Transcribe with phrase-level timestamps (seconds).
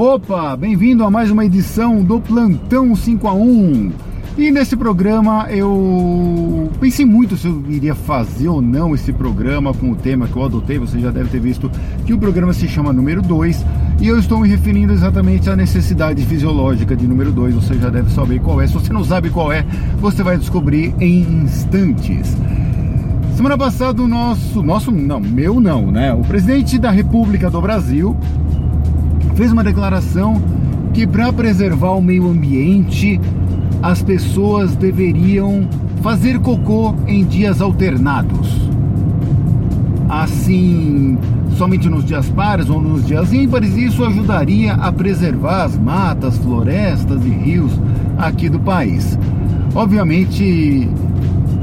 [0.00, 3.90] Opa, bem-vindo a mais uma edição do Plantão 5 a 1.
[4.38, 9.90] E nesse programa eu pensei muito se eu iria fazer ou não esse programa com
[9.90, 10.78] o tema que eu adotei.
[10.78, 11.68] Você já deve ter visto
[12.06, 13.66] que o programa se chama número 2
[14.00, 17.56] e eu estou me referindo exatamente à necessidade fisiológica de número 2.
[17.56, 18.68] Você já deve saber qual é.
[18.68, 19.66] Se você não sabe qual é,
[19.98, 22.36] você vai descobrir em instantes.
[23.34, 26.14] Semana passada o nosso, nosso não, meu não, né?
[26.14, 28.16] O presidente da República do Brasil
[29.38, 30.42] fez uma declaração
[30.92, 33.20] que para preservar o meio ambiente
[33.80, 35.68] as pessoas deveriam
[36.02, 38.68] fazer cocô em dias alternados.
[40.08, 41.16] Assim,
[41.56, 47.24] somente nos dias pares ou nos dias ímpares, isso ajudaria a preservar as matas, florestas
[47.24, 47.70] e rios
[48.18, 49.16] aqui do país.
[49.72, 50.90] Obviamente,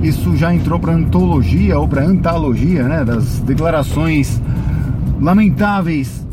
[0.00, 4.40] isso já entrou para antologia ou para antologia, né, das declarações
[5.20, 6.24] lamentáveis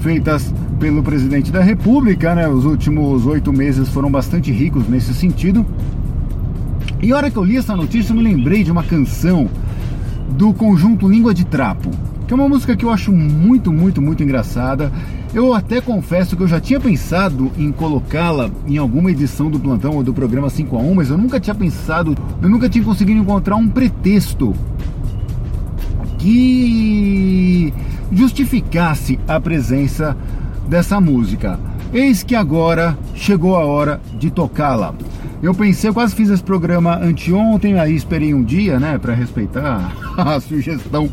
[0.00, 2.48] feitas pelo presidente da República, né?
[2.48, 5.66] Os últimos oito meses foram bastante ricos nesse sentido.
[7.02, 9.48] E a hora que eu li essa notícia, eu me lembrei de uma canção
[10.30, 11.90] do conjunto Língua de Trapo,
[12.26, 14.92] que é uma música que eu acho muito, muito, muito engraçada.
[15.34, 19.96] Eu até confesso que eu já tinha pensado em colocá-la em alguma edição do plantão
[19.96, 23.20] ou do programa 5 a 1, mas eu nunca tinha pensado, eu nunca tinha conseguido
[23.20, 24.54] encontrar um pretexto
[26.18, 27.72] que
[28.10, 30.16] justificasse a presença
[30.68, 31.58] dessa música.
[31.92, 34.94] Eis que agora chegou a hora de tocá-la.
[35.42, 39.92] Eu pensei, eu quase fiz esse programa anteontem, aí esperei um dia, né, para respeitar
[40.18, 41.08] a sugestão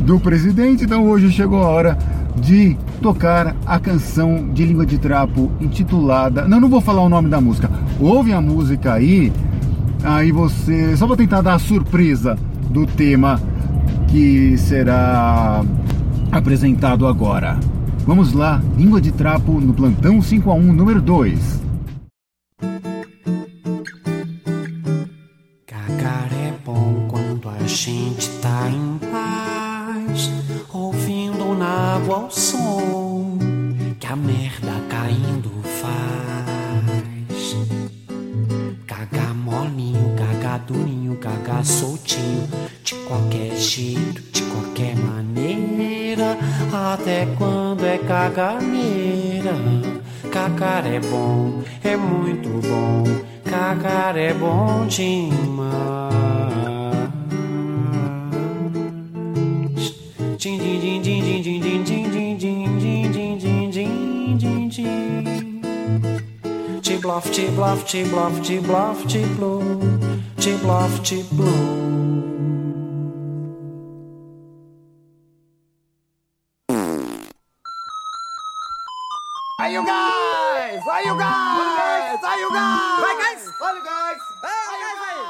[0.00, 0.84] do presidente.
[0.84, 1.98] Então hoje chegou a hora
[2.36, 6.46] de tocar a canção de língua de trapo intitulada.
[6.46, 7.70] Não, não vou falar o nome da música.
[7.98, 9.32] Ouve a música aí,
[10.04, 10.96] aí você.
[10.96, 12.38] Só vou tentar dar a surpresa
[12.70, 13.40] do tema
[14.08, 15.64] que será
[16.30, 17.58] apresentado agora.
[18.08, 21.60] Vamos lá, língua de trapo no plantão 5 a 1 número 2.
[25.66, 30.30] Cagar é bom quando a gente tá em paz,
[30.72, 33.36] ouvindo na água o som
[34.00, 35.50] que a merda caindo
[35.82, 37.56] faz.
[38.86, 42.48] Cagar molinho, cagar durinho, cagar soltinho,
[42.82, 44.22] de qualquer jeito,
[46.18, 46.36] maneira,
[46.72, 49.54] até quando é caganeira.
[50.32, 53.04] Cagar é bom, é muito bom,
[53.44, 55.78] cagar é bom demais.
[60.38, 64.68] Din din din din din din din din din din din din din din din
[64.68, 65.60] din.
[66.82, 68.04] Te bluff, te bluff, te
[82.58, 83.06] Vai!
[83.06, 83.54] Olha, guys!
[83.60, 85.28] Olha, guys aí!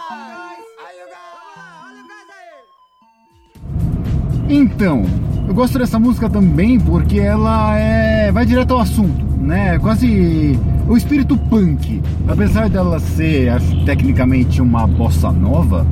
[4.48, 5.04] Então,
[5.46, 9.74] eu gosto dessa música também porque ela é vai direto ao assunto, né?
[9.74, 10.58] É Quase
[10.88, 12.02] o espírito punk.
[12.26, 15.86] Apesar dela ser acho, tecnicamente uma bossa nova,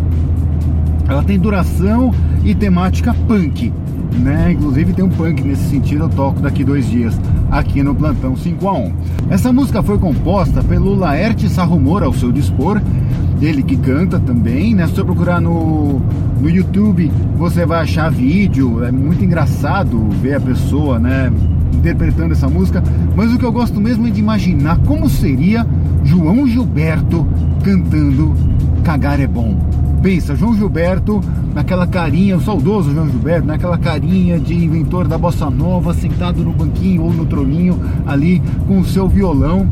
[1.06, 2.14] ela tem duração
[2.44, 3.72] e temática punk,
[4.14, 4.52] né?
[4.52, 7.18] Inclusive tem um punk nesse sentido, eu toco daqui dois dias
[7.50, 8.92] aqui no Plantão 5 a 1.
[9.30, 12.80] Essa música foi composta pelo Laerte Sarrumor ao seu dispor,
[13.40, 14.86] ele que canta também, né?
[14.86, 16.00] Se você procurar no,
[16.40, 21.30] no YouTube, você vai achar vídeo, é muito engraçado ver a pessoa, né?
[21.74, 22.82] Interpretando essa música,
[23.14, 25.66] mas o que eu gosto mesmo é de imaginar como seria
[26.02, 27.26] João Gilberto
[27.62, 28.34] cantando
[28.82, 29.75] Cagar é Bom.
[30.06, 31.20] Pensa, João Gilberto,
[31.52, 36.52] naquela carinha, o saudoso João Gilberto, naquela carinha de inventor da bossa nova, sentado no
[36.52, 39.68] banquinho ou no troninho ali com o seu violão,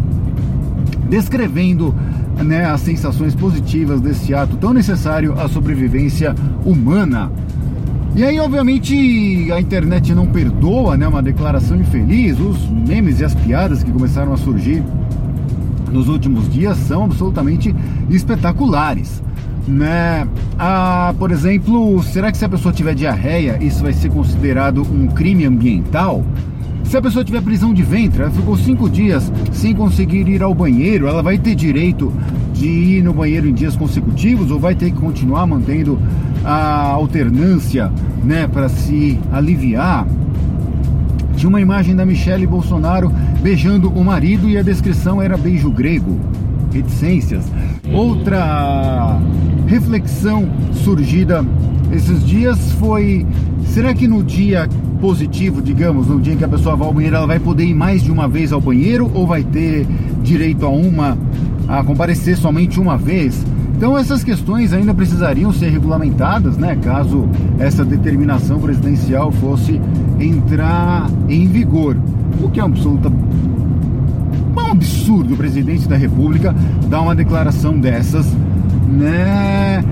[1.08, 1.94] descrevendo
[2.42, 6.34] né, as sensações positivas desse ato tão necessário à sobrevivência
[6.66, 7.30] humana.
[8.16, 13.36] E aí, obviamente, a internet não perdoa né, uma declaração infeliz, os memes e as
[13.36, 14.82] piadas que começaram a surgir
[15.92, 17.72] nos últimos dias são absolutamente
[18.10, 19.22] espetaculares.
[19.66, 20.28] Né?
[20.58, 25.06] Ah, por exemplo, será que se a pessoa tiver diarreia, isso vai ser considerado um
[25.06, 26.22] crime ambiental?
[26.84, 30.54] Se a pessoa tiver prisão de ventre, ela ficou cinco dias sem conseguir ir ao
[30.54, 32.12] banheiro, ela vai ter direito
[32.52, 35.98] de ir no banheiro em dias consecutivos ou vai ter que continuar mantendo
[36.44, 37.90] a alternância,
[38.22, 40.06] né, para se aliviar?
[41.36, 43.10] Tinha uma imagem da Michelle Bolsonaro
[43.42, 46.20] beijando o marido e a descrição era beijo grego.
[46.72, 47.44] Reticências.
[47.92, 49.20] Outra
[49.74, 50.48] reflexão
[50.84, 51.44] surgida
[51.92, 53.26] esses dias foi:
[53.66, 54.68] será que no dia
[55.00, 57.74] positivo, digamos, no dia em que a pessoa vai ao banheiro, ela vai poder ir
[57.74, 59.86] mais de uma vez ao banheiro ou vai ter
[60.22, 61.18] direito a uma
[61.66, 63.44] a comparecer somente uma vez?
[63.76, 67.28] Então essas questões ainda precisariam ser regulamentadas, né, caso
[67.58, 69.80] essa determinação presidencial fosse
[70.20, 71.96] entrar em vigor.
[72.40, 73.10] O que é absoluta
[74.56, 76.54] um absurdo o presidente da República
[76.88, 78.26] dar uma declaração dessas,
[78.88, 79.84] né?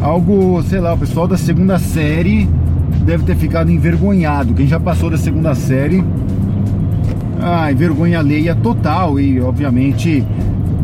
[0.00, 2.48] Algo, sei lá, o pessoal da segunda série
[3.04, 4.54] deve ter ficado envergonhado.
[4.54, 6.04] Quem já passou da segunda série,
[7.40, 10.24] ah, vergonha alheia total e, obviamente,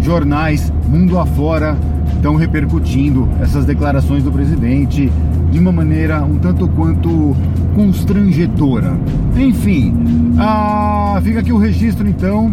[0.01, 1.77] jornais mundo afora
[2.15, 5.11] estão repercutindo essas declarações do presidente
[5.51, 7.35] de uma maneira um tanto quanto
[7.75, 8.99] constrangedora.
[9.37, 9.95] Enfim,
[10.39, 12.53] ah, fica aqui o registro então,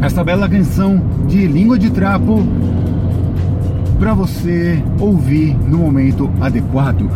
[0.00, 2.42] essa bela canção de língua de trapo
[4.00, 7.08] para você ouvir no momento adequado.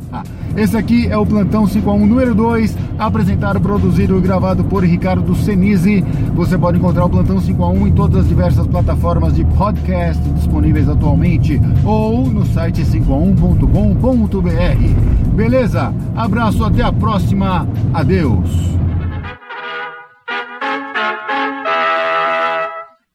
[0.56, 4.82] Esse aqui é o Plantão 5 a 1 número 2, apresentado, produzido e gravado por
[4.82, 6.02] Ricardo Senise.
[6.34, 10.22] Você pode encontrar o Plantão 5 a 1 em todas as diversas plataformas de podcast
[10.30, 15.36] disponíveis atualmente ou no site 5a1.com.br.
[15.36, 15.94] Beleza?
[16.16, 17.68] Abraço, até a próxima.
[17.92, 18.70] Adeus.